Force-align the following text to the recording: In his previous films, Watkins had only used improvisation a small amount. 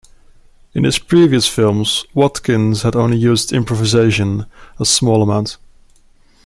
In 0.73 0.83
his 0.83 0.97
previous 0.97 1.47
films, 1.47 2.05
Watkins 2.15 2.81
had 2.81 2.95
only 2.95 3.17
used 3.17 3.53
improvisation 3.53 4.47
a 4.79 4.83
small 4.85 5.21
amount. 5.21 5.57